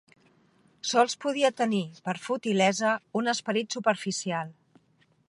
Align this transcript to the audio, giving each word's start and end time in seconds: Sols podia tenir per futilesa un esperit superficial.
Sols 0.91 1.15
podia 1.25 1.51
tenir 1.61 1.83
per 2.09 2.15
futilesa 2.23 2.97
un 3.21 3.33
esperit 3.37 3.79
superficial. 3.79 4.53